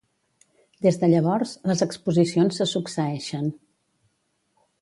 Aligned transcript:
Des 0.85 0.97
de 1.03 1.09
llavors, 1.11 1.51
les 1.71 1.85
exposicions 1.87 2.59
se 2.63 2.69
succeeixen. 2.75 3.55